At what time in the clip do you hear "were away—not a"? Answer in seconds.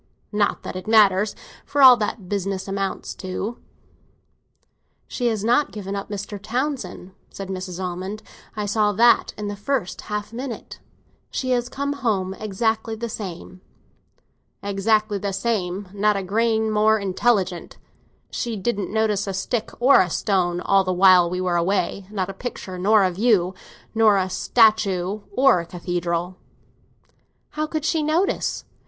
21.41-22.33